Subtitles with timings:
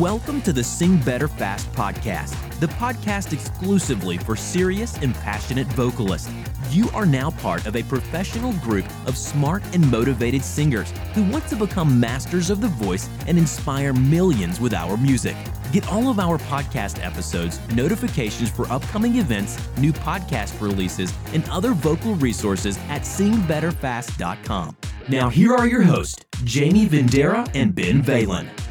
[0.00, 6.30] Welcome to the Sing Better Fast podcast, the podcast exclusively for serious and passionate vocalists.
[6.68, 11.46] You are now part of a professional group of smart and motivated singers who want
[11.46, 15.36] to become masters of the voice and inspire millions with our music.
[15.72, 21.72] Get all of our podcast episodes, notifications for upcoming events, new podcast releases, and other
[21.72, 24.76] vocal resources at singbetterfast.com.
[25.08, 28.65] Now, here are your hosts, Jamie Vendera and Ben Valen.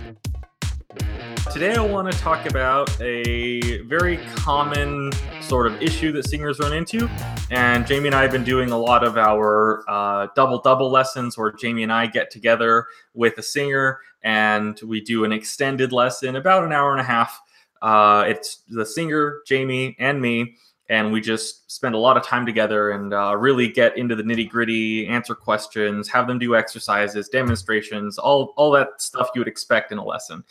[1.55, 5.09] Today, I want to talk about a very common
[5.39, 7.09] sort of issue that singers run into.
[7.49, 11.37] And Jamie and I have been doing a lot of our uh, double double lessons
[11.37, 16.35] where Jamie and I get together with a singer and we do an extended lesson,
[16.35, 17.41] about an hour and a half.
[17.81, 20.57] Uh, it's the singer, Jamie, and me.
[20.89, 24.23] And we just spend a lot of time together and uh, really get into the
[24.23, 29.47] nitty gritty, answer questions, have them do exercises, demonstrations, all, all that stuff you would
[29.47, 30.43] expect in a lesson.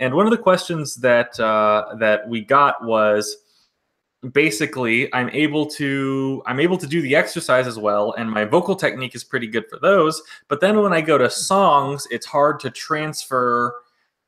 [0.00, 3.36] And one of the questions that uh, that we got was
[4.32, 8.74] basically I'm able to I'm able to do the exercise as well, and my vocal
[8.74, 10.22] technique is pretty good for those.
[10.48, 13.76] But then when I go to songs, it's hard to transfer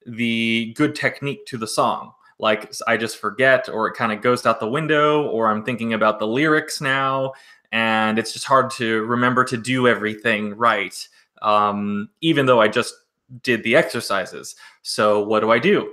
[0.07, 2.13] the good technique to the song.
[2.39, 5.95] Like I just forget, or it kind of goes out the window, or I'm thinking
[5.95, 7.33] about the lyrics now,
[7.71, 10.97] and it's just hard to remember to do everything right.
[11.41, 12.95] Um, even though I just
[13.43, 14.55] did the exercises.
[14.83, 15.93] So what do I do?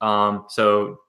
[0.00, 1.00] Um, so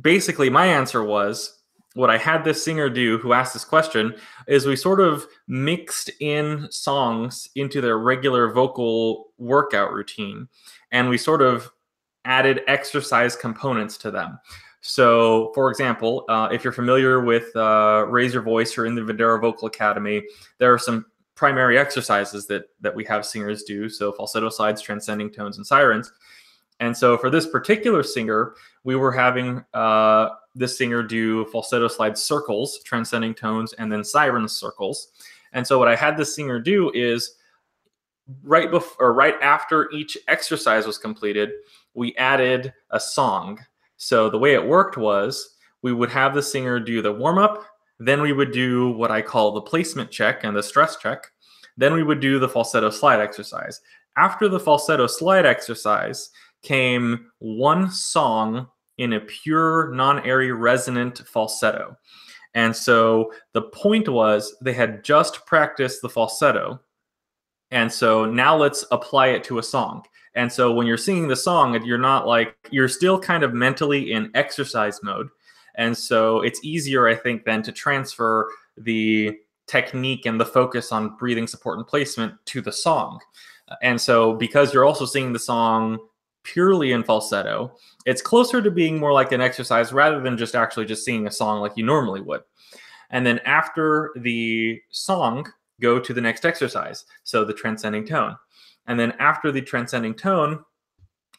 [0.00, 1.60] basically, my answer was
[1.94, 4.14] what I had this singer do who asked this question
[4.48, 10.48] is we sort of mixed in songs into their regular vocal workout routine
[10.90, 11.70] and we sort of
[12.24, 14.38] added exercise components to them.
[14.80, 19.00] So, for example, uh, if you're familiar with uh, Raise Your Voice or in the
[19.00, 20.22] Vendera Vocal Academy,
[20.58, 23.88] there are some primary exercises that that we have singers do.
[23.88, 26.12] So falsetto slides, transcending tones, and sirens.
[26.80, 32.18] And so for this particular singer, we were having uh, this singer do falsetto slide
[32.18, 35.12] circles, transcending tones, and then siren circles.
[35.52, 37.36] And so what I had this singer do is
[38.42, 41.50] right before or right after each exercise was completed,
[41.94, 43.60] we added a song.
[43.96, 47.64] So the way it worked was we would have the singer do the warm up,
[47.98, 51.30] then we would do what I call the placement check and the stress check.
[51.76, 53.80] Then we would do the falsetto slide exercise.
[54.16, 56.30] After the falsetto slide exercise
[56.64, 61.96] came one song in a pure non airy resonant falsetto.
[62.54, 66.80] And so the point was they had just practiced the falsetto.
[67.70, 70.04] And so now let's apply it to a song.
[70.36, 74.12] And so when you're singing the song, you're not like, you're still kind of mentally
[74.12, 75.28] in exercise mode.
[75.76, 79.36] And so it's easier, I think, then to transfer the
[79.66, 83.18] technique and the focus on breathing support and placement to the song.
[83.82, 85.98] And so because you're also singing the song
[86.44, 90.86] purely in falsetto, it's closer to being more like an exercise rather than just actually
[90.86, 92.42] just singing a song like you normally would.
[93.10, 95.50] And then after the song,
[95.80, 97.04] go to the next exercise.
[97.24, 98.36] So the transcending tone.
[98.86, 100.64] And then after the transcending tone,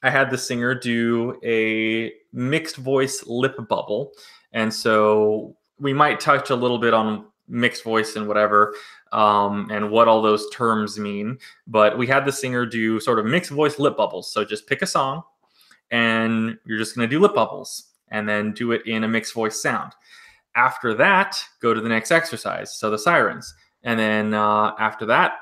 [0.03, 4.11] I had the singer do a mixed voice lip bubble.
[4.51, 8.73] And so we might touch a little bit on mixed voice and whatever
[9.11, 11.37] um, and what all those terms mean.
[11.67, 14.31] But we had the singer do sort of mixed voice lip bubbles.
[14.31, 15.23] So just pick a song
[15.91, 19.33] and you're just going to do lip bubbles and then do it in a mixed
[19.33, 19.93] voice sound.
[20.55, 22.73] After that, go to the next exercise.
[22.73, 23.53] So the sirens.
[23.83, 25.33] And then uh, after that,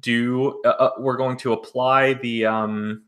[0.00, 3.04] do uh, uh we're going to apply the um,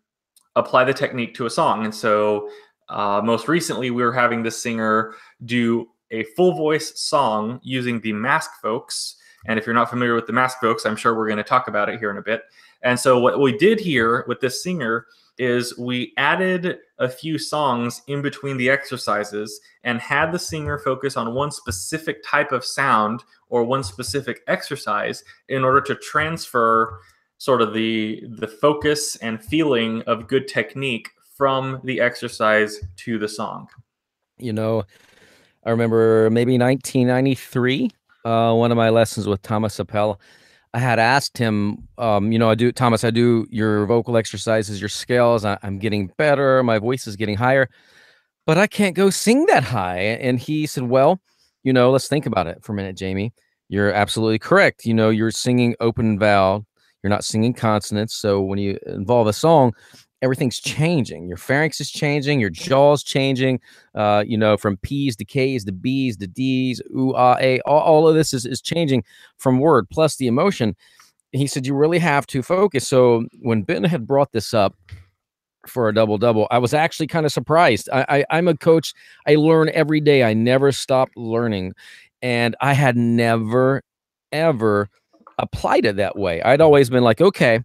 [0.56, 1.84] apply the technique to a song.
[1.84, 2.49] And so
[2.89, 8.12] uh, most recently, we were having the singer do a full voice song using the
[8.12, 9.16] Mask Vokes.
[9.47, 11.69] And if you're not familiar with the Mask Vokes, I'm sure we're going to talk
[11.69, 12.43] about it here in a bit.
[12.82, 15.06] And so, what we did here with this singer
[15.38, 21.16] is we added a few songs in between the exercises and had the singer focus
[21.16, 27.00] on one specific type of sound or one specific exercise in order to transfer
[27.38, 33.28] sort of the the focus and feeling of good technique from the exercise to the
[33.28, 33.66] song.
[34.36, 34.84] You know,
[35.65, 37.91] I remember maybe 1993,
[38.24, 40.21] uh, one of my lessons with Thomas Appell.
[40.72, 44.80] I had asked him, um, you know, I do, Thomas, I do your vocal exercises,
[44.80, 45.45] your scales.
[45.45, 46.62] I, I'm getting better.
[46.62, 47.68] My voice is getting higher,
[48.47, 49.98] but I can't go sing that high.
[49.98, 51.21] And he said, well,
[51.65, 53.33] you know, let's think about it for a minute, Jamie.
[53.68, 54.86] You're absolutely correct.
[54.86, 56.66] You know, you're singing open vowel
[57.03, 58.15] you're not singing consonants.
[58.15, 59.72] So when you involve a song,
[60.22, 61.28] everything's changing.
[61.28, 63.61] Your pharynx is changing, your jaw's changing.
[63.95, 67.81] Uh, you know, from P's to K's to B's to D's, ooh, ah, a, all,
[67.81, 69.05] all of this is, is changing
[69.39, 70.77] from word plus the emotion.
[71.33, 72.89] He said you really have to focus.
[72.89, 74.75] So when Ben had brought this up
[75.67, 76.47] for a double double.
[76.51, 77.89] I was actually kind of surprised.
[77.93, 78.95] I, I am a coach.
[79.27, 80.23] I learn every day.
[80.23, 81.75] I never stop learning,
[82.23, 83.83] and I had never
[84.33, 84.89] ever
[85.39, 86.43] applied it that way.
[86.43, 87.61] I'd always been like, okay,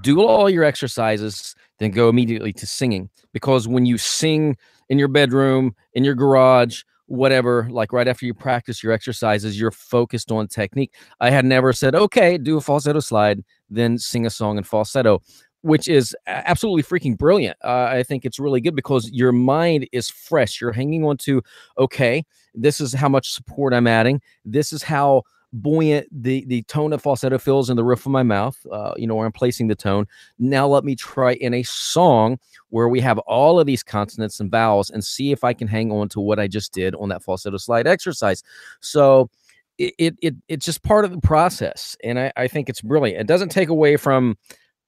[0.00, 3.10] do all your exercises, then go immediately to singing.
[3.32, 4.56] Because when you sing
[4.88, 9.70] in your bedroom, in your garage, whatever, like right after you practice your exercises, you're
[9.70, 10.94] focused on technique.
[11.20, 15.20] I had never said, okay, do a falsetto slide, then sing a song in falsetto,
[15.62, 17.56] which is absolutely freaking brilliant.
[17.62, 20.60] Uh, I think it's really good because your mind is fresh.
[20.60, 21.42] You're hanging on to,
[21.78, 22.24] okay,
[22.54, 24.20] this is how much support I'm adding.
[24.44, 25.22] This is how
[25.54, 29.06] buoyant the the tone of falsetto feels in the roof of my mouth uh, you
[29.06, 30.06] know where i'm placing the tone.
[30.38, 32.38] Now let me try in a song
[32.70, 35.92] where we have all of these consonants and vowels and see if i can hang
[35.92, 38.42] on to what i just did on that falsetto slide exercise.
[38.80, 39.30] So
[39.78, 43.20] it, it, it it's just part of the process and I, I think it's brilliant.
[43.20, 44.36] It doesn't take away from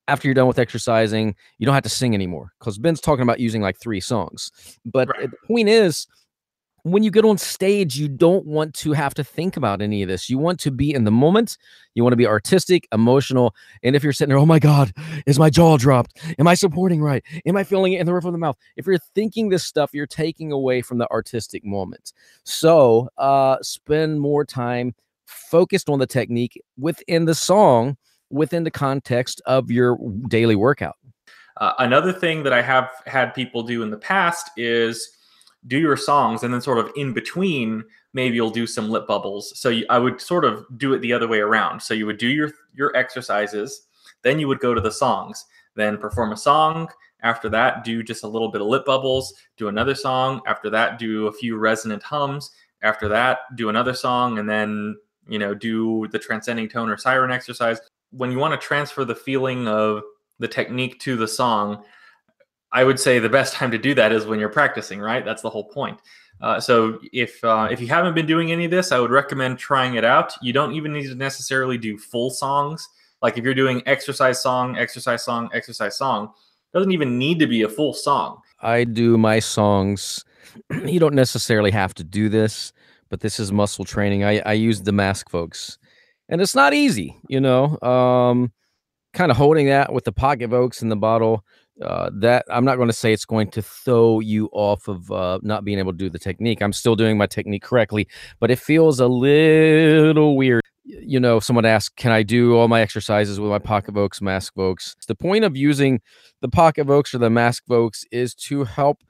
[0.09, 3.41] after you're done with exercising you don't have to sing anymore because ben's talking about
[3.41, 4.51] using like three songs.
[4.85, 5.31] But right.
[5.31, 6.07] the point is
[6.87, 10.09] when you get on stage, you don't want to have to think about any of
[10.09, 10.31] this.
[10.31, 11.59] You want to be in the moment.
[11.95, 13.57] You want to be artistic, emotional.
[13.83, 14.93] And if you're sitting there, oh my God,
[15.27, 16.17] is my jaw dropped?
[16.39, 17.25] Am I supporting right?
[17.45, 18.57] Am I feeling it in the roof of the mouth?
[18.77, 22.13] If you're thinking this stuff, you're taking away from the artistic moment.
[22.45, 24.95] So uh, spend more time
[25.27, 27.97] focused on the technique within the song,
[28.31, 29.99] within the context of your
[30.29, 30.95] daily workout.
[31.57, 35.16] Uh, another thing that I have had people do in the past is
[35.67, 39.59] do your songs and then sort of in between maybe you'll do some lip bubbles.
[39.59, 41.81] So you, i would sort of do it the other way around.
[41.81, 43.87] So you would do your your exercises
[44.23, 45.47] then you would go to the songs.
[45.77, 46.89] Then perform a song
[47.23, 50.99] after that do just a little bit of lip bubbles do another song after that
[50.99, 52.51] do a few resonant hums
[52.83, 54.95] after that do another song and then
[55.27, 57.81] you know do the transcending tone or siren exercise.
[58.11, 60.03] When you want to transfer the feeling of
[60.39, 61.85] the technique to the song
[62.73, 65.25] I would say the best time to do that is when you're practicing, right?
[65.25, 66.01] That's the whole point.
[66.41, 69.59] Uh, so if uh, if you haven't been doing any of this, I would recommend
[69.59, 70.35] trying it out.
[70.43, 72.87] You don't even need to necessarily do full songs.
[73.23, 76.33] Like if you're doing exercise song, exercise song, exercise song,
[76.75, 78.41] doesn't even need to be a full song.
[78.61, 80.25] I do my songs.
[80.85, 82.73] you don't necessarily have to do this,
[83.09, 84.25] but this is muscle training.
[84.25, 85.79] I, I use the mask vokes,
[86.29, 87.81] and it's not easy, you know.
[87.81, 88.53] Um,
[89.15, 91.43] kind of holding that with the pocket vokes in the bottle
[91.83, 95.39] uh, that I'm not going to say it's going to throw you off of uh,
[95.43, 96.63] not being able to do the technique.
[96.63, 98.09] I'm still doing my technique correctly,
[98.41, 100.63] but it feels a little weird.
[100.85, 104.55] You know, someone asked, "Can I do all my exercises with my pocket vokes, mask
[104.55, 106.01] vokes?" The point of using
[106.41, 109.03] the pocket vokes or the mask vokes is to help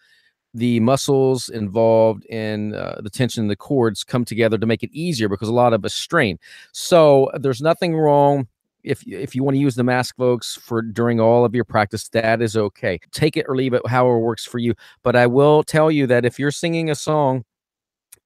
[0.55, 4.91] the muscles involved in uh, the tension in the cords come together to make it
[4.91, 6.39] easier because a lot of us strain.
[6.73, 8.49] So there's nothing wrong
[8.87, 12.09] if if you want to use the mask vokes for during all of your practice
[12.11, 12.99] that is okay.
[13.13, 14.75] Take it or leave it however works for you.
[15.03, 17.45] But i will tell you that if you're singing a song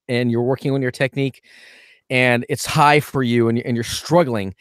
[0.07, 1.43] and you're working on your technique
[2.09, 4.53] and it's high for you and, and you're struggling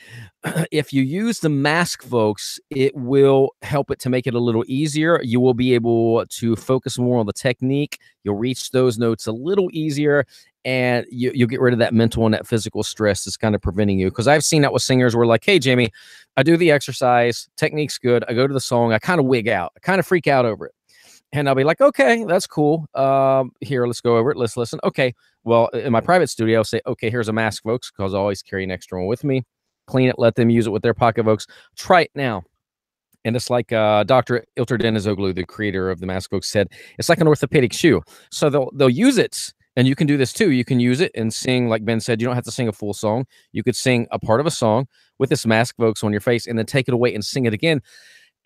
[0.71, 4.65] if you use the mask vokes it will help it to make it a little
[4.67, 5.21] easier.
[5.23, 7.99] You will be able to focus more on the technique.
[8.25, 10.25] You'll reach those notes a little easier
[10.65, 13.63] and you, you'll get rid of that mental and that physical stress that's kind of
[13.63, 14.11] preventing you.
[14.11, 15.91] Because I've seen that with singers where like, hey, Jamie,
[16.37, 18.25] I do the exercise, technique's good.
[18.29, 20.45] I go to the song, I kind of wig out, I kind of freak out
[20.45, 20.75] over it.
[21.33, 22.87] And I'll be like, okay, that's cool.
[22.95, 24.37] Um, here, let's go over it.
[24.37, 24.81] Let's listen.
[24.83, 25.15] Okay.
[25.45, 28.43] Well, in my private studio, I'll say, okay, here's a mask vokes, because I always
[28.43, 29.45] carry an extra one with me.
[29.87, 31.47] Clean it, let them use it with their pocket vokes.
[31.77, 32.43] Try it now.
[33.25, 34.45] And it's like uh, Dr.
[34.57, 36.69] Ilter Denizoglu, the creator of the mask vokes, said,
[36.99, 38.03] it's like an orthopedic shoe.
[38.31, 40.51] So they'll they'll use it and you can do this too.
[40.51, 42.73] You can use it and sing, like Ben said, you don't have to sing a
[42.73, 43.27] full song.
[43.53, 46.47] You could sing a part of a song with this mask vokes on your face
[46.47, 47.81] and then take it away and sing it again.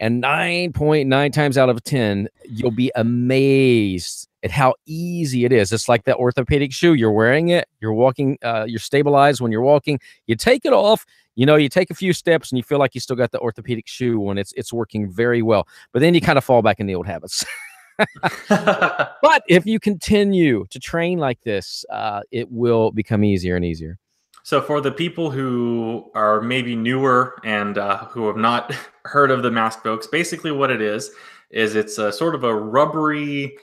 [0.00, 5.73] And 9.9 times out of 10, you'll be amazed at how easy it is.
[5.73, 6.95] It's like that orthopedic shoe.
[6.95, 10.00] You're wearing it, you're walking, uh, you're stabilized when you're walking.
[10.26, 12.95] You take it off, you know, you take a few steps and you feel like
[12.95, 15.66] you still got the orthopedic shoe when it's it's working very well.
[15.93, 17.45] But then you kind of fall back in the old habits.
[18.49, 23.99] but if you continue to train like this, uh, it will become easier and easier.
[24.43, 28.75] So, for the people who are maybe newer and uh, who have not
[29.05, 31.11] heard of the mask vokes, basically what it is
[31.51, 33.57] is it's a sort of a rubbery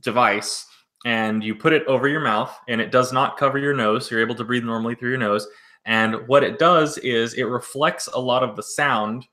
[0.00, 0.66] device,
[1.04, 4.06] and you put it over your mouth, and it does not cover your nose.
[4.06, 5.46] So you're able to breathe normally through your nose.
[5.84, 9.26] And what it does is it reflects a lot of the sound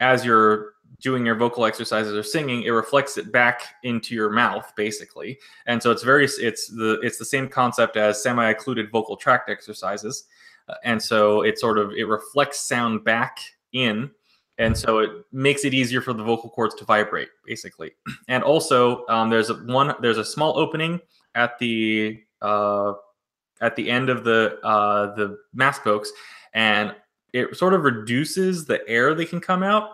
[0.00, 4.72] as you're doing your vocal exercises or singing it reflects it back into your mouth
[4.76, 9.50] basically and so it's very it's the it's the same concept as semi-occluded vocal tract
[9.50, 10.24] exercises
[10.68, 13.38] uh, and so it sort of it reflects sound back
[13.72, 14.10] in
[14.58, 17.92] and so it makes it easier for the vocal cords to vibrate, basically.
[18.28, 21.00] And also, um, there's a one there's a small opening
[21.34, 22.94] at the uh,
[23.60, 26.10] at the end of the uh, the mask vokes,
[26.54, 26.94] and
[27.32, 29.90] it sort of reduces the air that can come out.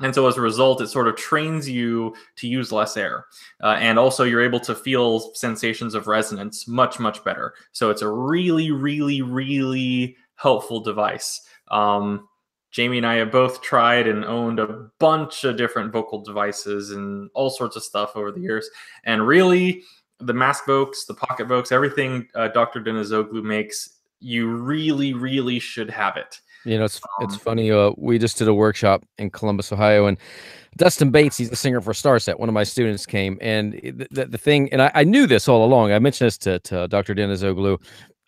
[0.00, 3.26] And so as a result, it sort of trains you to use less air.
[3.62, 7.54] Uh, and also, you're able to feel sensations of resonance much, much better.
[7.72, 11.40] So it's a really, really, really helpful device.
[11.68, 12.28] Um,
[12.70, 17.30] Jamie and I have both tried and owned a bunch of different vocal devices and
[17.34, 18.68] all sorts of stuff over the years.
[19.04, 19.82] And really,
[20.20, 22.80] the Mask Vokes, the Pocket Vokes, everything uh, Dr.
[22.80, 26.40] Denizoglu makes, you really, really should have it.
[26.64, 27.70] You know, it's um, it's funny.
[27.70, 30.18] Uh, we just did a workshop in Columbus, Ohio, and
[30.76, 32.38] Dustin Bates, he's the singer for Starset.
[32.38, 35.48] One of my students came, and the, the, the thing, and I, I, knew this
[35.48, 35.92] all along.
[35.92, 37.14] I mentioned this to, to Dr.
[37.14, 37.78] Denizoglu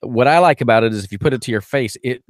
[0.03, 2.23] what I like about it is if you put it to your face, it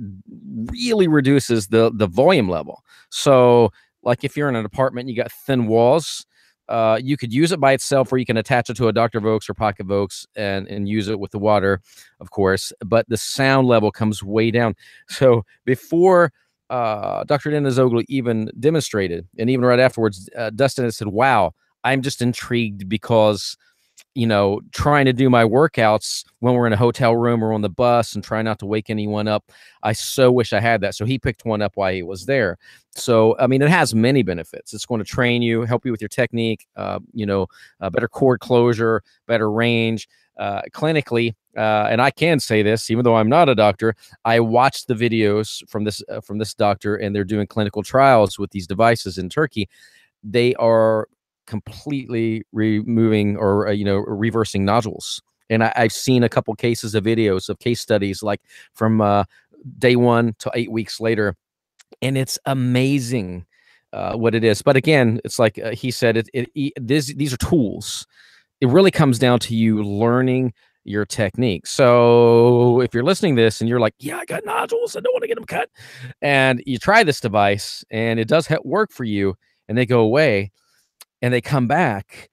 [0.72, 2.82] really reduces the the volume level.
[3.10, 6.26] So, like if you're in an apartment, and you got thin walls.
[6.70, 9.20] Uh, you could use it by itself, or you can attach it to a Dr.
[9.20, 11.80] Vokes or Pocket Vokes and and use it with the water,
[12.20, 12.72] of course.
[12.86, 14.74] But the sound level comes way down.
[15.08, 16.32] So before
[16.70, 17.50] uh, Dr.
[17.50, 21.52] Denizoglu even demonstrated, and even right afterwards, uh, Dustin had said, "Wow,
[21.84, 23.56] I'm just intrigued because."
[24.14, 27.62] You know, trying to do my workouts when we're in a hotel room or on
[27.62, 29.50] the bus and try not to wake anyone up.
[29.82, 30.94] I so wish I had that.
[30.94, 32.58] So he picked one up while he was there.
[32.96, 34.74] So, I mean, it has many benefits.
[34.74, 37.46] It's going to train you, help you with your technique, uh, you know,
[37.80, 40.08] uh, better cord closure, better range.
[40.38, 44.40] Uh, clinically, uh, and I can say this, even though I'm not a doctor, I
[44.40, 48.50] watched the videos from this uh, from this doctor, and they're doing clinical trials with
[48.50, 49.68] these devices in Turkey.
[50.24, 51.08] They are
[51.46, 55.20] completely removing or uh, you know reversing nodules.
[55.48, 58.40] And I, have seen a couple cases of videos of case studies like
[58.74, 59.24] from uh,
[59.78, 61.34] day one to eight weeks later
[62.00, 63.46] and it's amazing
[63.92, 64.62] uh, what it is.
[64.62, 68.06] But again it's like uh, he said it, it, it this, these are tools.
[68.60, 70.52] It really comes down to you learning
[70.84, 71.66] your technique.
[71.66, 75.22] So if you're listening this and you're like yeah i got nodules i don't want
[75.22, 75.68] to get them cut
[76.22, 79.34] and you try this device and it does work for you
[79.68, 80.50] and they go away
[81.22, 82.30] and they come back,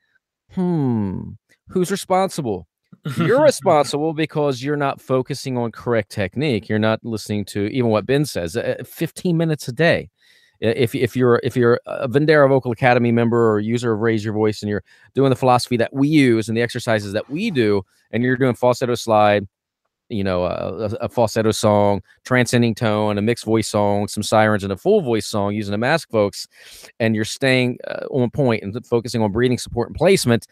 [0.54, 1.32] hmm,
[1.70, 2.68] who's responsible?
[3.18, 6.70] You're responsible because you're not focusing on correct technique.
[6.70, 8.56] You're not listening to even what Ben says.
[8.56, 10.10] Uh, 15 minutes a day.
[10.60, 14.34] If, if you're if you're a Vendera Vocal Academy member or user of Raise Your
[14.34, 17.84] Voice and you're doing the philosophy that we use and the exercises that we do,
[18.10, 19.48] and you're doing falsetto slide,
[20.10, 24.72] you know, a, a, falsetto song, transcending tone, a mixed voice song, some sirens, and
[24.72, 26.48] a full voice song using a Mask Vokes,
[27.00, 30.48] and you're staying uh, on point and focusing on breathing support and placement,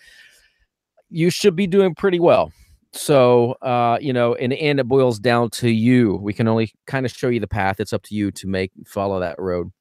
[1.09, 2.51] you should be doing pretty well.
[2.91, 6.15] So, uh, you know, in the end, it boils down to you.
[6.15, 7.79] We can only kind of show you the path.
[7.79, 9.71] It's up to you to make follow that road.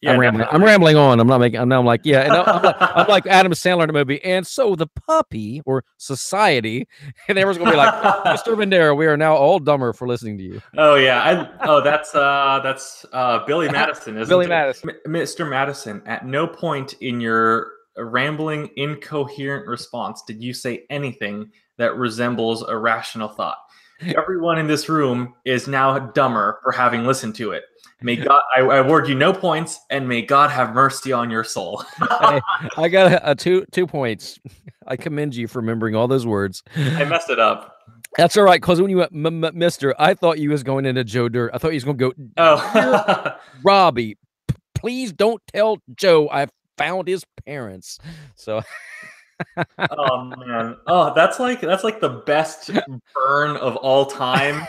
[0.00, 0.46] Yeah, I'm rambling.
[0.50, 1.18] I'm rambling on.
[1.18, 1.58] I'm not making.
[1.58, 2.20] I'm, now I'm like, yeah.
[2.20, 4.22] And I'm, like, I'm like Adam Sandler in a movie.
[4.22, 6.86] And so the puppy or society,
[7.28, 8.56] and everyone's gonna be like, Mr.
[8.56, 10.62] Vendera, we are now all dumber for listening to you.
[10.76, 11.22] Oh yeah.
[11.22, 14.50] I, oh, that's uh, that's uh, Billy Madison, isn't Billy it?
[14.50, 15.48] Madison, M- Mr.
[15.48, 16.02] Madison.
[16.06, 22.76] At no point in your rambling, incoherent response did you say anything that resembles a
[22.76, 23.58] rational thought.
[24.16, 27.64] Everyone in this room is now dumber for having listened to it.
[28.00, 31.42] May God, I, I, award you no points, and may God have mercy on your
[31.42, 31.84] soul.
[32.20, 32.40] hey,
[32.76, 34.38] I got a, a, two two points.
[34.86, 36.62] I commend you for remembering all those words.
[36.76, 37.76] I messed it up.
[38.16, 40.86] That's all right, because when you went, M- M- Mister, I thought you was going
[40.86, 41.50] into Joe Dirt.
[41.52, 42.30] I thought he was going to go.
[42.36, 47.98] Oh, Robbie, p- please don't tell Joe I found his parents.
[48.36, 48.62] So.
[49.90, 50.76] oh man!
[50.86, 52.70] Oh, that's like that's like the best
[53.14, 54.66] burn of all time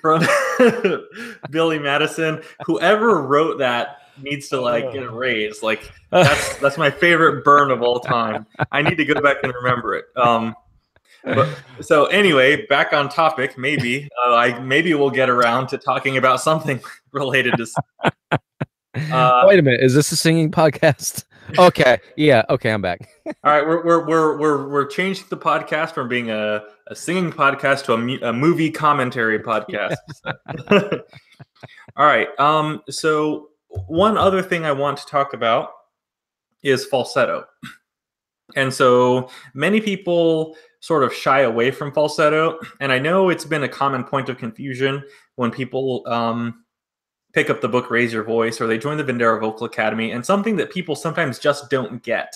[0.00, 0.26] from
[1.50, 2.42] Billy Madison.
[2.66, 5.62] Whoever wrote that needs to like get a raise.
[5.62, 8.46] Like that's that's my favorite burn of all time.
[8.72, 10.04] I need to go back and remember it.
[10.16, 10.54] Um,
[11.24, 11.48] but,
[11.80, 13.56] so anyway, back on topic.
[13.56, 16.80] Maybe uh, I maybe we'll get around to talking about something
[17.12, 17.66] related to.
[19.10, 21.24] Uh, Wait a minute, is this a singing podcast?
[21.58, 23.08] Okay, yeah, okay, I'm back.
[23.26, 27.32] all right, we're we're we're we're we're changing the podcast from being a, a singing
[27.32, 29.96] podcast to a, a movie commentary podcast.
[31.96, 33.48] all right, um, so
[33.86, 35.70] one other thing I want to talk about
[36.62, 37.44] is falsetto,
[38.56, 43.64] and so many people sort of shy away from falsetto, and I know it's been
[43.64, 45.02] a common point of confusion
[45.36, 46.63] when people um
[47.34, 50.12] pick up the book Raise Your Voice or they join the Vendera Vocal Academy.
[50.12, 52.34] And something that people sometimes just don't get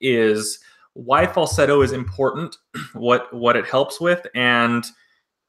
[0.00, 0.58] is
[0.92, 2.56] why falsetto is important,
[2.92, 4.84] what what it helps with, and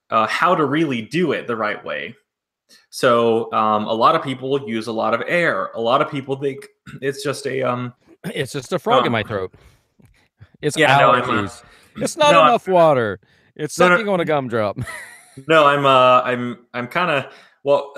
[0.10, 2.16] uh, how to really do it the right way.
[2.90, 5.72] So um, a lot of people use a lot of air.
[5.76, 6.68] A lot of people think
[7.02, 7.94] it's just a um.
[8.34, 9.54] It's just a frog in Um, my throat.
[10.62, 11.50] It's Yeah, no, I'm, uh,
[11.98, 13.20] it's not no, I'm- enough water.
[13.56, 13.96] It's No, no.
[13.98, 14.78] sucking on a gumdrop.
[15.50, 17.34] No, I'm uh, I'm I'm kind of
[17.64, 17.94] well.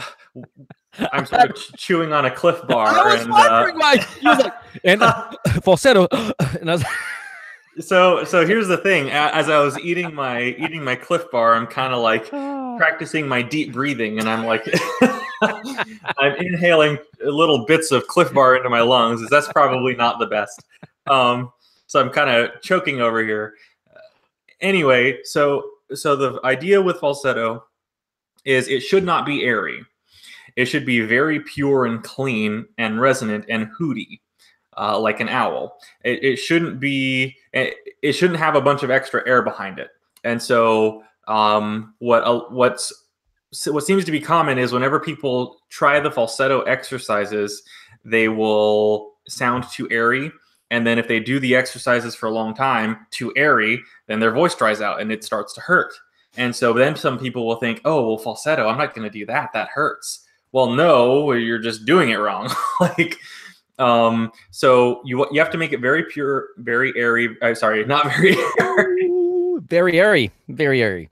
[1.12, 3.98] I'm sort of chewing on a Clif Bar, I was and uh, why.
[4.20, 6.08] He was like, and uh, falsetto,
[6.60, 6.86] and I was
[7.80, 9.10] so so here's the thing.
[9.12, 12.30] As I was eating my eating my Clif Bar, I'm kind of like
[12.78, 14.68] practicing my deep breathing, and I'm like,
[15.42, 19.28] I'm inhaling little bits of Clif Bar into my lungs.
[19.30, 20.64] That's probably not the best.
[21.08, 21.52] Um,
[21.88, 23.54] so I'm kind of choking over here.
[24.62, 25.64] Anyway, so
[25.94, 27.64] so the idea with falsetto
[28.46, 29.86] is it should not be airy.
[30.58, 34.22] It should be very pure and clean and resonant and hooty,
[34.76, 35.78] uh, like an owl.
[36.04, 37.38] It, it shouldn't be.
[37.54, 39.90] It, it shouldn't have a bunch of extra air behind it.
[40.24, 42.92] And so, um, what uh, what's
[43.68, 47.62] what seems to be common is whenever people try the falsetto exercises,
[48.04, 50.32] they will sound too airy.
[50.72, 54.32] And then if they do the exercises for a long time too airy, then their
[54.32, 55.94] voice dries out and it starts to hurt.
[56.36, 59.26] And so then some people will think, oh, well, falsetto, I'm not going to do
[59.28, 59.52] that.
[59.54, 60.27] That hurts.
[60.52, 62.50] Well, no, you're just doing it wrong.
[62.80, 63.18] like,
[63.80, 67.36] um, so you you have to make it very pure, very airy.
[67.42, 69.06] I'm sorry, not very airy.
[69.06, 71.10] Ooh, very airy, very airy.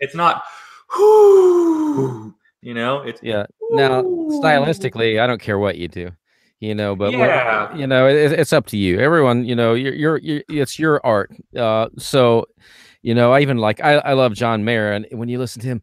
[0.00, 0.44] it's not,
[0.98, 2.34] you
[2.74, 3.46] know, it's Yeah.
[3.70, 6.10] Now, stylistically, I don't care what you do,
[6.60, 7.74] you know, but Yeah.
[7.76, 8.98] you know, it, it's up to you.
[9.00, 11.30] Everyone, you know, you're, you're, you're it's your art.
[11.56, 12.46] Uh, so,
[13.02, 15.68] you know, I even like, I, I love John Mayer, and when you listen to
[15.68, 15.82] him,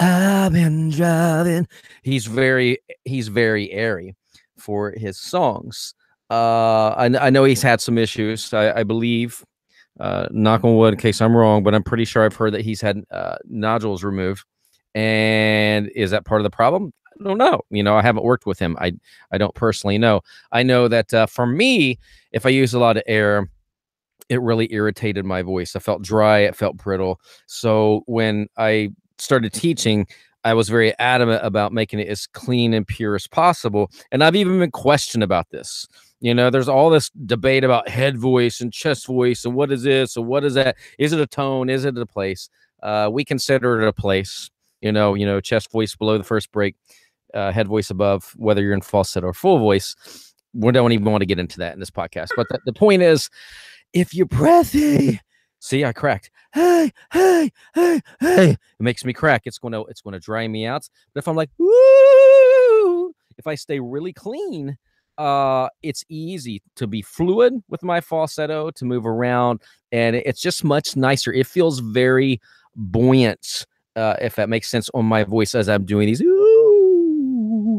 [0.00, 1.66] I've been driving.
[2.02, 4.14] He's very, he's very airy
[4.58, 5.94] for his songs.
[6.30, 8.52] Uh, I, I know he's had some issues.
[8.52, 9.44] I, I believe,
[10.00, 12.62] uh, knock on wood, in case I'm wrong, but I'm pretty sure I've heard that
[12.62, 14.44] he's had uh, nodules removed.
[14.94, 16.92] And is that part of the problem?
[17.20, 17.62] I don't know.
[17.70, 18.76] You know, I haven't worked with him.
[18.80, 18.92] I
[19.30, 20.22] I don't personally know.
[20.50, 21.98] I know that uh, for me,
[22.32, 23.48] if I use a lot of air,
[24.28, 25.76] it really irritated my voice.
[25.76, 26.40] I felt dry.
[26.40, 27.20] It felt brittle.
[27.46, 30.06] So when I started teaching,
[30.44, 33.90] I was very adamant about making it as clean and pure as possible.
[34.12, 35.86] And I've even been questioned about this.
[36.20, 39.82] You know, there's all this debate about head voice and chest voice and what is
[39.82, 40.76] this and what is that?
[40.98, 41.70] Is it a tone?
[41.70, 42.48] Is it a place?
[42.82, 44.50] Uh, we consider it a place.
[44.80, 46.76] You know, you know, chest voice below the first break,
[47.32, 49.94] uh, head voice above, whether you're in falsetto or full voice.
[50.52, 52.28] We don't even want to get into that in this podcast.
[52.36, 53.30] But the, the point is,
[53.94, 55.20] if you're breathy,
[55.64, 56.30] see, I cracked.
[56.52, 58.50] Hey, hey, hey, hey.
[58.50, 59.42] It makes me crack.
[59.46, 60.88] It's gonna, it's gonna dry me out.
[61.12, 64.76] But if I'm like, woo, if I stay really clean,
[65.16, 70.64] uh, it's easy to be fluid with my falsetto to move around, and it's just
[70.64, 71.32] much nicer.
[71.32, 72.40] It feels very
[72.76, 76.20] buoyant, uh, if that makes sense, on my voice as I'm doing these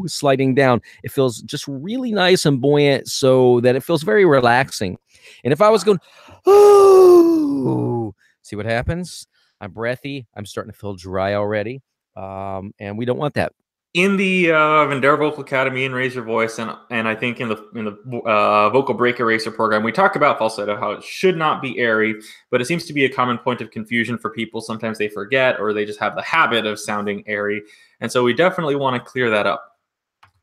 [0.07, 0.81] sliding down.
[1.03, 4.97] It feels just really nice and buoyant, so that it feels very relaxing.
[5.43, 5.99] And if I was going,
[6.47, 9.27] ooh, see what happens?
[9.61, 10.27] I'm breathy.
[10.35, 11.81] I'm starting to feel dry already,
[12.15, 13.53] um, and we don't want that.
[13.95, 17.47] in the uh, Vendera Vocal Academy and Raise Your Voice, and and I think in
[17.47, 21.37] the in the uh, Vocal Break Eraser program, we talk about falsetto how it should
[21.37, 22.15] not be airy,
[22.51, 24.59] but it seems to be a common point of confusion for people.
[24.59, 27.63] Sometimes they forget or they just have the habit of sounding airy,
[28.01, 29.74] and so we definitely want to clear that up.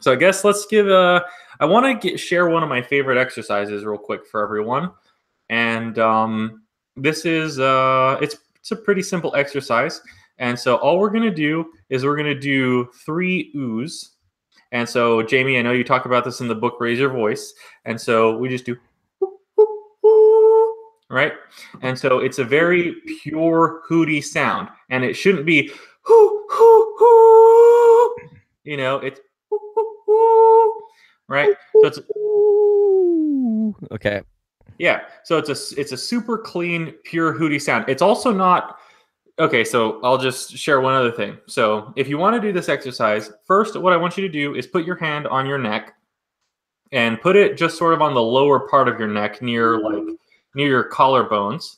[0.03, 1.25] So I guess let's give a.
[1.61, 4.91] I want to share one of my favorite exercises real quick for everyone,
[5.49, 6.63] and um,
[6.97, 10.01] this is uh, it's it's a pretty simple exercise.
[10.39, 14.11] And so all we're to do is we're to do three oohs.
[14.73, 17.55] And so, Jamie, I know you talk about this in the book Raise Your Voice.
[17.85, 18.77] And so we just do,
[21.11, 21.33] right?
[21.83, 24.69] And so it's a very pure, hooty sound.
[24.91, 25.71] And it shouldn't be,
[26.03, 28.17] hoo, hoo, hoo.
[28.65, 29.21] You know, it's,
[31.29, 31.55] right?
[31.83, 32.01] So it's,
[33.93, 34.23] Okay.
[34.79, 35.03] yeah.
[35.25, 37.85] So it's a, it's a super clean, pure, hooty sound.
[37.89, 38.79] It's also not,
[39.39, 41.39] Okay, so I'll just share one other thing.
[41.47, 44.55] So, if you want to do this exercise, first, what I want you to do
[44.55, 45.95] is put your hand on your neck
[46.93, 50.05] and put it just sort of on the lower part of your neck near like
[50.55, 51.77] near your collarbones.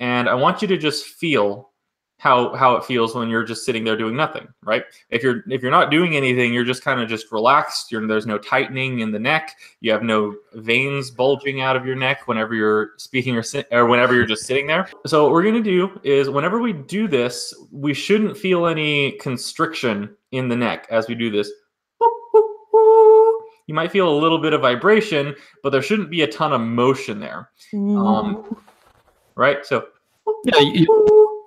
[0.00, 1.70] And I want you to just feel
[2.18, 4.84] how how it feels when you're just sitting there doing nothing, right?
[5.10, 7.92] If you're if you're not doing anything, you're just kind of just relaxed.
[7.92, 9.52] You're, there's no tightening in the neck.
[9.80, 13.86] You have no veins bulging out of your neck whenever you're speaking or sit, or
[13.86, 14.88] whenever you're just sitting there.
[15.06, 20.16] So what we're gonna do is whenever we do this, we shouldn't feel any constriction
[20.32, 21.50] in the neck as we do this.
[23.68, 26.60] You might feel a little bit of vibration, but there shouldn't be a ton of
[26.60, 27.50] motion there.
[27.74, 28.56] Um,
[29.34, 29.66] right?
[29.66, 29.88] So
[30.44, 30.86] Yeah, you-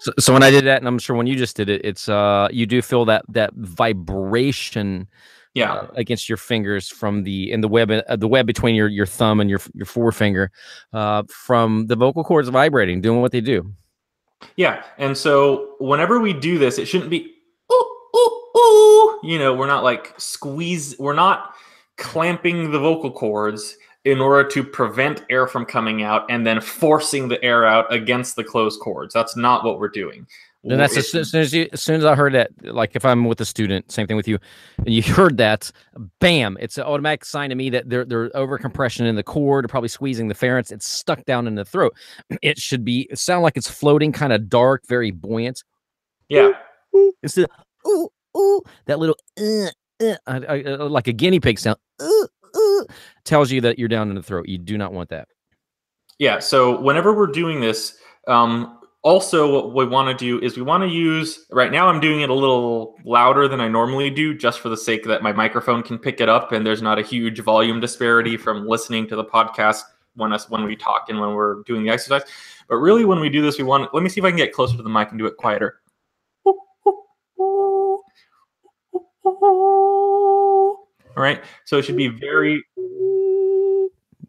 [0.02, 2.08] So, so when I did that, and I'm sure when you just did it, it's
[2.10, 5.08] uh you do feel that that vibration
[5.54, 5.74] Yeah.
[5.74, 9.06] uh, against your fingers from the in the web uh, the web between your your
[9.06, 10.52] thumb and your your forefinger
[10.94, 13.74] uh from the vocal cords vibrating doing what they do
[14.56, 17.34] Yeah, and so whenever we do this, it shouldn't be
[17.72, 17.86] ooh
[18.16, 19.20] ooh ooh.
[19.24, 20.96] You know, we're not like squeeze.
[20.98, 21.56] We're not
[21.98, 23.76] clamping the vocal cords
[24.10, 28.36] in order to prevent air from coming out and then forcing the air out against
[28.36, 29.14] the closed cords.
[29.14, 30.26] That's not what we're doing.
[30.64, 32.94] and that's as, soon- as soon as you as soon as I heard that like
[32.96, 34.38] if I'm with a student same thing with you
[34.80, 35.72] and you heard that
[36.20, 39.64] bam it's an automatic sign to me that they're they're over compression in the cord
[39.64, 41.94] or probably squeezing the pharynx it's stuck down in the throat
[42.42, 45.64] it should be it sound like it's floating kind of dark very buoyant
[46.28, 46.52] yeah.
[47.24, 47.52] instead of
[47.90, 49.68] ooh ooh that little uh,
[50.06, 51.78] uh, I- I- uh, like a guinea pig sound
[53.24, 54.48] tells you that you're down in the throat.
[54.48, 55.28] You do not want that.
[56.18, 56.40] Yeah.
[56.40, 60.84] So whenever we're doing this, um, also what we want to do is we want
[60.84, 61.46] to use.
[61.52, 64.78] Right now, I'm doing it a little louder than I normally do, just for the
[64.78, 68.36] sake that my microphone can pick it up, and there's not a huge volume disparity
[68.38, 69.84] from listening to the podcast
[70.16, 72.24] when us when we talk and when we're doing the exercise.
[72.68, 73.94] But really, when we do this, we want.
[73.94, 75.80] Let me see if I can get closer to the mic and do it quieter.
[81.20, 81.44] All right.
[81.66, 82.64] So it should be very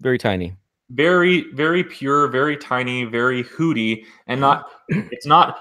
[0.01, 0.57] Very tiny.
[0.91, 5.57] very very pure very tiny very hooty and not it's not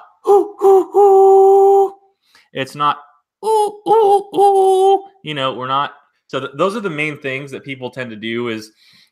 [2.54, 2.98] it's not
[3.46, 5.04] ooh, ooh, ooh.
[5.24, 5.94] you know we're not
[6.26, 8.72] so th- those are the main things that people tend to do is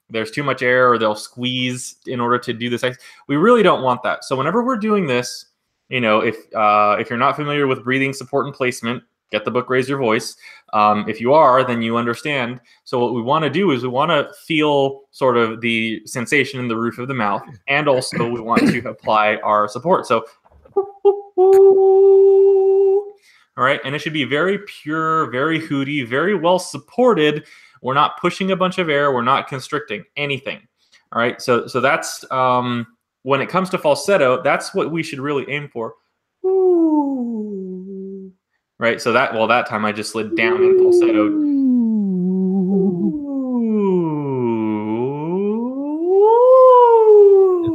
[0.10, 2.84] there's too much air or they'll squeeze in order to do this
[3.28, 5.46] we really don't want that so whenever we're doing this
[5.90, 9.52] you know if uh, if you're not familiar with breathing support and placement get the
[9.52, 10.36] book raise your voice
[10.74, 13.90] um, if you are then you understand so what we want to do is we
[13.90, 18.30] want to feel sort of the sensation in the roof of the mouth, and also
[18.30, 20.06] we want to apply our support.
[20.06, 20.26] So,
[23.58, 27.46] all right, and it should be very pure, very hooty, very well supported.
[27.82, 29.12] We're not pushing a bunch of air.
[29.12, 30.68] We're not constricting anything.
[31.12, 32.88] All right, so so that's um,
[33.24, 34.42] when it comes to falsetto.
[34.42, 35.96] That's what we should really aim for.
[38.80, 41.30] Right, so that well, that time I just slid down in falsetto.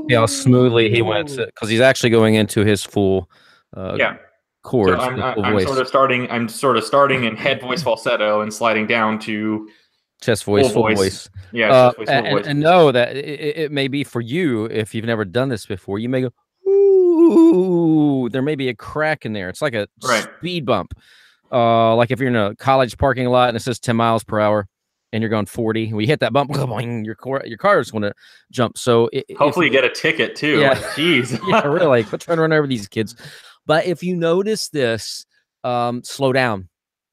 [0.08, 3.30] See how smoothly he went because he's actually going into his full
[3.76, 4.14] uh, Yeah.
[4.16, 4.20] So
[4.62, 5.02] chords.
[5.02, 6.30] I'm, I'm, I'm sort of starting.
[6.30, 9.68] I'm sort of starting in head voice falsetto and sliding down to
[10.20, 10.98] chest voice, full full voice.
[10.98, 11.30] voice.
[11.52, 12.46] yeah, Uh, chest voice, full and, voice.
[12.46, 15.98] and know that it it may be for you if you've never done this before.
[15.98, 16.30] You may go,
[17.32, 19.48] ooh, there may be a crack in there.
[19.48, 20.26] It's like a Right.
[20.38, 20.92] speed bump.
[21.50, 24.40] Uh, like if you're in a college parking lot and it says 10 miles per
[24.40, 24.66] hour
[25.12, 27.90] and you're going 40, when you hit that bump, boing, your car, your car is
[27.90, 28.12] going to
[28.50, 28.78] jump.
[28.78, 30.60] So i- if- Hopefully, you get a ticket too.
[30.60, 30.74] Yeah.
[30.94, 31.38] Jeez.
[31.48, 32.04] yeah, really.
[32.04, 33.14] Quit trying to run over these kids.
[33.66, 35.24] But if you notice this,
[35.64, 36.68] um, slow down.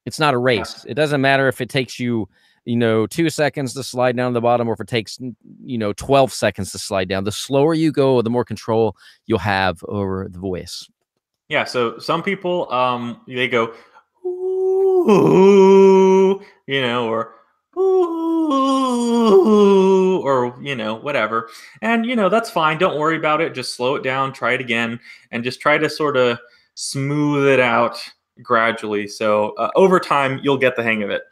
[0.06, 0.84] It's not a race.
[0.88, 2.26] It doesn't matter if it takes you,
[2.70, 5.18] you know, two seconds to slide down to the bottom or if it takes,
[5.64, 7.24] you know, 12 seconds to slide down.
[7.24, 10.88] The slower you go, the more control you'll have over the voice.
[11.48, 11.64] Yeah.
[11.64, 13.74] So some people, um, they go,
[14.24, 17.34] ooh, you know, or
[17.76, 21.50] ooh, or you know, whatever.
[21.82, 22.78] And you know, that's fine.
[22.78, 23.52] Don't worry about it.
[23.52, 24.32] Just slow it down.
[24.32, 25.00] Try it again,
[25.32, 26.38] and just try to sort of
[26.74, 27.98] smooth it out
[28.40, 29.08] gradually.
[29.08, 31.22] So uh, over time, you'll get the hang of it.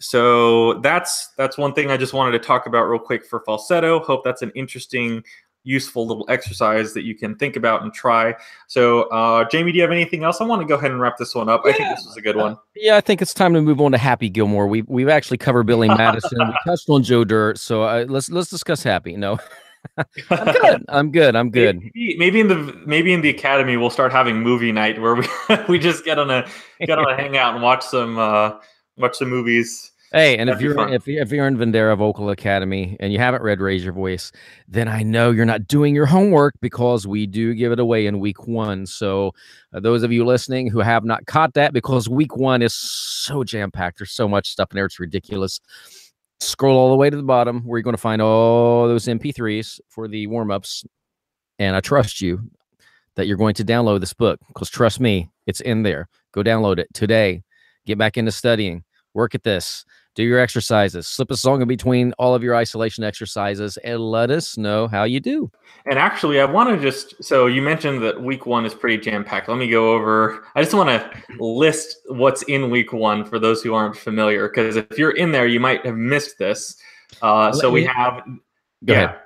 [0.00, 4.00] So that's that's one thing I just wanted to talk about real quick for falsetto.
[4.00, 5.22] Hope that's an interesting,
[5.64, 8.34] useful little exercise that you can think about and try.
[8.66, 10.40] So, uh, Jamie, do you have anything else?
[10.40, 11.62] I want to go ahead and wrap this one up.
[11.66, 12.56] I think this was a good one.
[12.74, 14.66] Yeah, I think it's time to move on to Happy Gilmore.
[14.66, 16.38] We we've actually covered Billy Madison.
[16.38, 17.58] we touched on Joe Dirt.
[17.58, 19.16] So uh, let's let's discuss Happy.
[19.16, 19.38] No,
[20.30, 20.84] I'm good.
[20.88, 21.36] I'm good.
[21.36, 21.80] I'm good.
[21.94, 25.26] Maybe, maybe in the maybe in the academy we'll start having movie night where we
[25.68, 26.48] we just get on a
[26.86, 28.52] get on a hangout and watch some uh,
[28.96, 29.89] watch some movies.
[30.12, 33.42] Hey, and if That'd you're if if you're in Vendera Vocal Academy and you haven't
[33.42, 34.32] read Raise Your Voice,
[34.66, 38.18] then I know you're not doing your homework because we do give it away in
[38.18, 38.86] week one.
[38.86, 39.30] So
[39.72, 43.44] uh, those of you listening who have not caught that, because week one is so
[43.44, 45.60] jam packed, there's so much stuff in there, it's ridiculous.
[46.40, 49.78] Scroll all the way to the bottom where you're going to find all those MP3s
[49.90, 50.84] for the warm ups,
[51.60, 52.50] and I trust you
[53.14, 56.08] that you're going to download this book because trust me, it's in there.
[56.32, 57.44] Go download it today.
[57.86, 58.82] Get back into studying.
[59.14, 63.04] Work at this do your exercises slip a song in between all of your isolation
[63.04, 65.50] exercises and let us know how you do
[65.86, 69.24] And actually, I want to just so you mentioned that week one is pretty jam
[69.24, 69.48] packed.
[69.48, 70.44] Let me go over.
[70.54, 74.76] I just want to list what's in week one for those who aren't familiar, because
[74.76, 76.76] if you're in there, you might have missed this.
[77.22, 78.22] Uh, so Let we have
[78.84, 79.04] go yeah.
[79.04, 79.18] ahead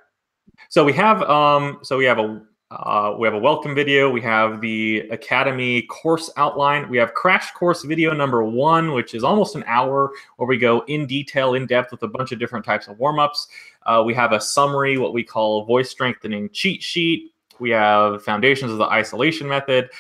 [0.69, 2.43] So we have um so we have a
[2.75, 4.11] Uh, we have a welcome video.
[4.11, 6.89] We have the Academy course outline.
[6.89, 10.83] We have crash course video number one, which is almost an hour where we go
[10.89, 13.47] in detail, in depth with a bunch of different types of warm ups.
[13.87, 17.33] Uh, we have a summary, what we call voice strengthening cheat sheet.
[17.61, 19.91] We have foundations of the isolation method.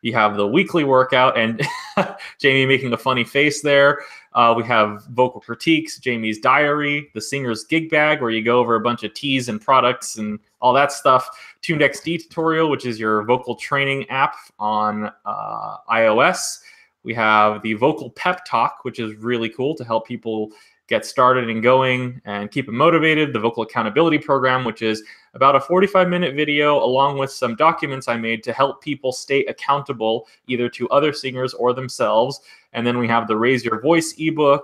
[0.00, 1.60] You have the weekly workout, and
[2.40, 4.00] Jamie making a funny face there.
[4.34, 8.76] Uh, we have vocal critiques, Jamie's diary, the singer's gig bag, where you go over
[8.76, 11.28] a bunch of teas and products and all that stuff.
[11.60, 16.60] Tuned XD tutorial, which is your vocal training app on uh, iOS.
[17.02, 20.52] We have the vocal pep talk, which is really cool to help people
[20.88, 23.32] get started and going and keep them motivated.
[23.32, 25.02] The vocal accountability program, which is
[25.34, 29.44] about a 45 minute video along with some documents I made to help people stay
[29.46, 32.40] accountable either to other singers or themselves.
[32.72, 34.62] And then we have the Raise Your Voice ebook,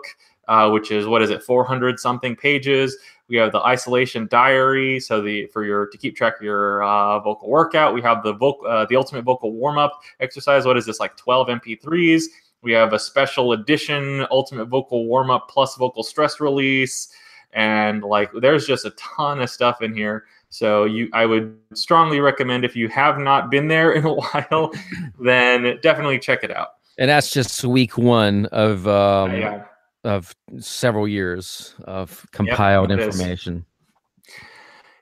[0.48, 2.96] uh, which is what is it, 400 something pages.
[3.28, 7.20] We have the isolation diary, so the for your to keep track of your uh,
[7.20, 7.92] vocal workout.
[7.92, 10.64] We have the vocal, uh, the ultimate vocal warm up exercise.
[10.64, 12.24] What is this like 12 MP3s?
[12.62, 17.08] We have a special edition ultimate vocal warm up plus vocal stress release,
[17.52, 20.24] and like there's just a ton of stuff in here.
[20.50, 24.72] So you, I would strongly recommend if you have not been there in a while,
[25.20, 26.68] then definitely check it out.
[26.98, 29.64] And that's just week one of um, yeah.
[30.04, 33.64] of several years of compiled yep, information.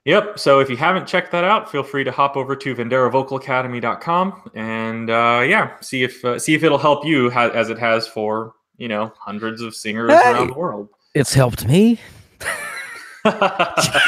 [0.06, 0.38] Yep.
[0.38, 5.10] So if you haven't checked that out, feel free to hop over to VenderaVocalAcademy.com and
[5.10, 8.54] uh, yeah, see if uh, see if it'll help you ha- as it has for
[8.76, 10.88] you know hundreds of singers hey, around the world.
[11.14, 12.00] It's helped me.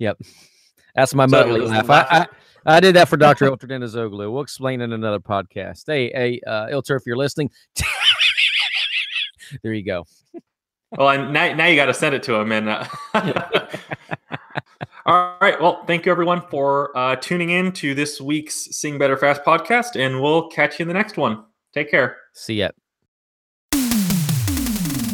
[0.00, 0.20] Yep.
[0.94, 1.90] That's my so laugh.
[1.90, 2.26] I, I,
[2.76, 3.46] I, did that for Dr.
[3.46, 4.32] Ilter Zoglu.
[4.32, 5.82] We'll explain in another podcast.
[5.86, 7.50] Hey, hey, uh, Ilter, if you're listening,
[9.62, 10.06] there you go.
[10.96, 12.52] Well, and now, now you got to send it to him.
[12.52, 12.86] And uh,
[15.06, 15.60] all right.
[15.60, 19.96] Well, thank you everyone for uh, tuning in to this week's Sing Better Fast podcast,
[19.96, 21.44] and we'll catch you in the next one.
[21.74, 22.16] Take care.
[22.32, 22.70] See ya.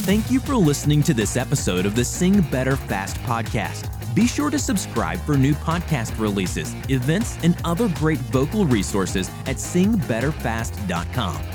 [0.05, 3.91] Thank you for listening to this episode of the Sing Better Fast podcast.
[4.15, 9.57] Be sure to subscribe for new podcast releases, events, and other great vocal resources at
[9.57, 11.54] singbetterfast.com.